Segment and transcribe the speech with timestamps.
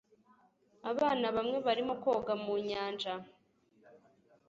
[0.91, 3.13] abana bamwe barimo koga mu nyanja